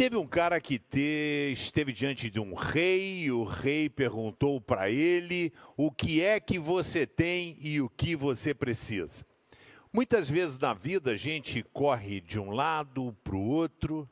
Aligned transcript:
Teve 0.00 0.16
um 0.16 0.26
cara 0.26 0.58
que 0.60 0.78
te, 0.78 1.52
esteve 1.52 1.92
diante 1.92 2.30
de 2.30 2.40
um 2.40 2.54
rei, 2.54 3.24
e 3.24 3.30
o 3.30 3.44
rei 3.44 3.86
perguntou 3.86 4.58
para 4.58 4.88
ele 4.88 5.52
o 5.76 5.90
que 5.90 6.22
é 6.22 6.40
que 6.40 6.58
você 6.58 7.06
tem 7.06 7.54
e 7.60 7.82
o 7.82 7.88
que 7.90 8.16
você 8.16 8.54
precisa. 8.54 9.26
Muitas 9.92 10.30
vezes 10.30 10.58
na 10.58 10.72
vida 10.72 11.10
a 11.10 11.16
gente 11.16 11.62
corre 11.72 12.20
de 12.22 12.38
um 12.38 12.50
lado 12.50 13.14
para 13.22 13.36
o 13.36 13.46
outro, 13.46 14.08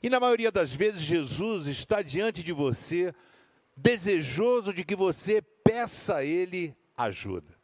e 0.00 0.08
na 0.08 0.20
maioria 0.20 0.52
das 0.52 0.72
vezes 0.72 1.02
Jesus 1.02 1.66
está 1.66 2.02
diante 2.02 2.44
de 2.44 2.52
você, 2.52 3.12
desejoso 3.76 4.72
de 4.72 4.84
que 4.84 4.94
você 4.94 5.42
peça 5.42 6.18
a 6.18 6.24
Ele 6.24 6.72
ajuda. 6.96 7.59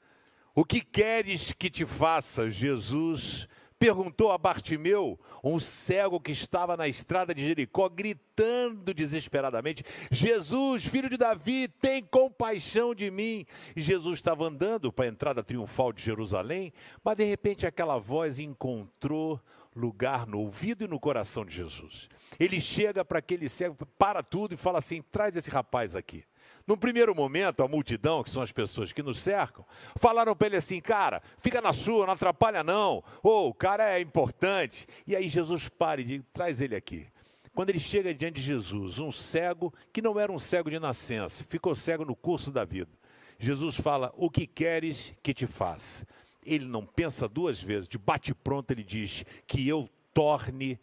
O 0.56 0.64
que 0.64 0.80
queres 0.80 1.52
que 1.52 1.68
te 1.68 1.84
faça, 1.84 2.50
Jesus? 2.50 3.46
perguntou 3.78 4.32
a 4.32 4.38
Bartimeu, 4.38 5.20
um 5.44 5.58
cego 5.58 6.18
que 6.18 6.32
estava 6.32 6.78
na 6.78 6.88
estrada 6.88 7.34
de 7.34 7.46
Jericó, 7.46 7.90
gritando 7.90 8.94
desesperadamente: 8.94 9.84
Jesus, 10.10 10.86
filho 10.86 11.10
de 11.10 11.18
Davi, 11.18 11.68
tem 11.68 12.02
compaixão 12.02 12.94
de 12.94 13.10
mim. 13.10 13.44
E 13.76 13.82
Jesus 13.82 14.18
estava 14.18 14.46
andando 14.46 14.90
para 14.90 15.04
a 15.04 15.08
entrada 15.08 15.42
triunfal 15.42 15.92
de 15.92 16.02
Jerusalém, 16.02 16.72
mas 17.04 17.16
de 17.16 17.24
repente 17.24 17.66
aquela 17.66 17.98
voz 17.98 18.38
encontrou 18.38 19.38
lugar 19.74 20.26
no 20.26 20.40
ouvido 20.40 20.84
e 20.84 20.88
no 20.88 20.98
coração 20.98 21.44
de 21.44 21.54
Jesus. 21.54 22.08
Ele 22.40 22.58
chega 22.60 23.04
para 23.04 23.18
aquele 23.18 23.46
cego, 23.46 23.76
para 23.98 24.22
tudo 24.22 24.54
e 24.54 24.56
fala 24.56 24.78
assim: 24.78 25.02
traz 25.12 25.36
esse 25.36 25.50
rapaz 25.50 25.94
aqui. 25.94 26.24
No 26.66 26.76
primeiro 26.76 27.14
momento, 27.14 27.62
a 27.62 27.68
multidão, 27.68 28.24
que 28.24 28.30
são 28.30 28.42
as 28.42 28.50
pessoas 28.50 28.92
que 28.92 29.02
nos 29.02 29.18
cercam, 29.18 29.64
falaram 29.96 30.34
para 30.34 30.48
ele 30.48 30.56
assim: 30.56 30.80
cara, 30.80 31.22
fica 31.38 31.60
na 31.60 31.72
sua, 31.72 32.06
não 32.06 32.12
atrapalha 32.12 32.64
não. 32.64 33.04
Ou 33.22 33.46
oh, 33.46 33.48
o 33.48 33.54
cara 33.54 33.96
é 33.96 34.00
importante. 34.00 34.86
E 35.06 35.14
aí 35.14 35.28
Jesus 35.28 35.68
para 35.68 36.00
e 36.00 36.04
diz: 36.04 36.22
traz 36.32 36.60
ele 36.60 36.74
aqui. 36.74 37.06
Quando 37.54 37.70
ele 37.70 37.80
chega 37.80 38.12
diante 38.12 38.34
de 38.34 38.42
Jesus, 38.42 38.98
um 38.98 39.10
cego 39.10 39.72
que 39.92 40.02
não 40.02 40.20
era 40.20 40.30
um 40.30 40.38
cego 40.38 40.68
de 40.68 40.78
nascença, 40.78 41.44
ficou 41.48 41.74
cego 41.74 42.04
no 42.04 42.14
curso 42.14 42.50
da 42.50 42.64
vida. 42.64 42.90
Jesus 43.38 43.76
fala: 43.76 44.12
O 44.16 44.28
que 44.28 44.46
queres 44.46 45.14
que 45.22 45.32
te 45.32 45.46
faça? 45.46 46.06
Ele 46.44 46.64
não 46.64 46.84
pensa 46.84 47.28
duas 47.28 47.60
vezes, 47.60 47.88
de 47.88 47.96
bate-pronto 47.96 48.72
ele 48.72 48.82
diz: 48.82 49.24
Que 49.46 49.66
eu 49.68 49.88
torne 50.12 50.78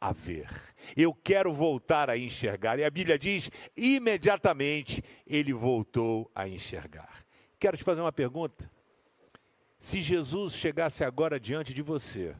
a 0.00 0.12
ver. 0.12 0.48
Eu 0.96 1.12
quero 1.12 1.52
voltar 1.52 2.08
a 2.08 2.16
enxergar. 2.16 2.78
E 2.78 2.84
a 2.84 2.90
Bíblia 2.90 3.18
diz: 3.18 3.50
imediatamente 3.76 5.02
ele 5.26 5.52
voltou 5.52 6.30
a 6.34 6.48
enxergar. 6.48 7.24
Quero 7.58 7.76
te 7.76 7.84
fazer 7.84 8.00
uma 8.00 8.12
pergunta. 8.12 8.70
Se 9.78 10.02
Jesus 10.02 10.54
chegasse 10.54 11.04
agora 11.04 11.38
diante 11.38 11.72
de 11.74 11.82
você 11.82 12.34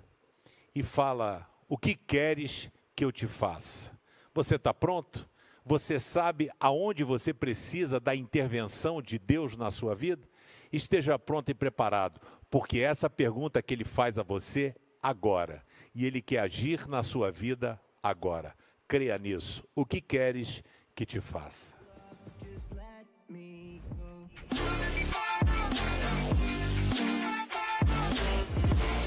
e 0.74 0.82
fala: 0.82 1.48
O 1.68 1.76
que 1.76 1.94
queres 1.94 2.70
que 2.94 3.04
eu 3.04 3.12
te 3.12 3.26
faça? 3.26 3.96
Você 4.34 4.56
está 4.56 4.72
pronto? 4.72 5.28
Você 5.64 6.00
sabe 6.00 6.50
aonde 6.58 7.04
você 7.04 7.34
precisa 7.34 8.00
da 8.00 8.14
intervenção 8.14 9.02
de 9.02 9.18
Deus 9.18 9.56
na 9.56 9.70
sua 9.70 9.94
vida? 9.94 10.26
Esteja 10.72 11.18
pronto 11.18 11.50
e 11.50 11.54
preparado, 11.54 12.20
porque 12.48 12.78
essa 12.78 13.10
pergunta 13.10 13.62
que 13.62 13.74
ele 13.74 13.84
faz 13.84 14.18
a 14.18 14.22
você 14.22 14.74
agora. 15.02 15.62
E 15.94 16.06
Ele 16.06 16.20
quer 16.20 16.40
agir 16.40 16.86
na 16.88 17.02
sua 17.02 17.30
vida 17.30 17.80
agora. 18.02 18.54
Creia 18.86 19.18
nisso. 19.18 19.64
O 19.74 19.84
que 19.84 20.00
queres 20.00 20.62
que 20.94 21.04
te 21.04 21.20
faça. 21.20 21.74